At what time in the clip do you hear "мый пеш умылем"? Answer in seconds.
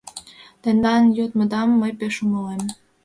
1.81-2.63